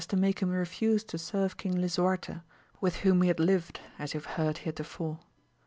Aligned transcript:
169 0.01 0.17
to 0.17 0.27
make 0.27 0.39
him 0.41 0.49
refuse 0.49 1.03
to 1.03 1.15
serve 1.19 1.57
King 1.57 1.77
Lisuarfce, 1.77 2.41
with 2.81 2.95
whom 3.05 3.21
he 3.21 3.27
had 3.27 3.39
lived 3.39 3.81
as 3.99 4.15
you 4.15 4.19
have 4.19 4.33
heard 4.35 4.57
heretofore. 4.57 5.19